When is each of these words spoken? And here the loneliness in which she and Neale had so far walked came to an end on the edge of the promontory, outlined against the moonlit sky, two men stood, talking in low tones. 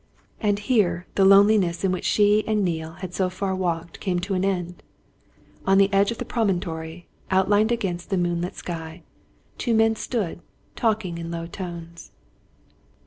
And 0.39 0.57
here 0.57 1.05
the 1.13 1.23
loneliness 1.25 1.83
in 1.83 1.91
which 1.91 2.05
she 2.05 2.43
and 2.47 2.65
Neale 2.65 2.93
had 2.93 3.13
so 3.13 3.29
far 3.29 3.53
walked 3.53 3.99
came 3.99 4.17
to 4.21 4.33
an 4.33 4.43
end 4.43 4.81
on 5.63 5.77
the 5.77 5.93
edge 5.93 6.09
of 6.09 6.17
the 6.17 6.25
promontory, 6.25 7.07
outlined 7.29 7.71
against 7.71 8.09
the 8.09 8.17
moonlit 8.17 8.55
sky, 8.55 9.03
two 9.59 9.75
men 9.75 9.95
stood, 9.95 10.39
talking 10.75 11.19
in 11.19 11.29
low 11.29 11.45
tones. 11.45 12.11